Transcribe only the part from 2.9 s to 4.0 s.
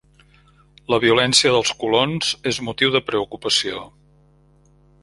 de preocupació.